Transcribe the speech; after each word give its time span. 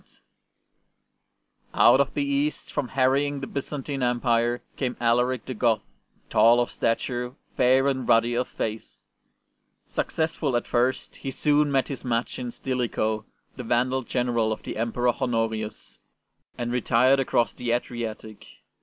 ST. 0.03 0.21
BENEDICT 1.73 1.73
15 1.75 1.79
Out 1.83 1.99
of 2.01 2.13
the 2.15 2.25
East, 2.25 2.73
from 2.73 2.87
harrying 2.87 3.39
the 3.39 3.45
B^^zan 3.45 3.85
tine 3.85 4.01
Empire, 4.01 4.63
came 4.75 4.97
Alaric 4.99 5.45
the 5.45 5.53
Goth, 5.53 5.83
tall 6.27 6.59
of 6.59 6.71
stature, 6.71 7.33
fair 7.55 7.87
and 7.87 8.07
ruddy 8.09 8.33
of 8.33 8.47
face. 8.47 9.01
Successful 9.87 10.55
at 10.57 10.65
first, 10.65 11.17
he 11.17 11.29
soon 11.29 11.71
met 11.71 11.87
his 11.87 12.03
match 12.03 12.39
in 12.39 12.47
Stilicho, 12.49 13.25
the 13.55 13.63
Vandal 13.63 14.01
general 14.01 14.51
of 14.51 14.63
the 14.63 14.75
Emperor 14.75 15.13
Honorius, 15.13 15.99
and 16.57 16.71
retired 16.71 17.19
across 17.19 17.53
the 17.53 17.69
Adriatic. 17.71 18.47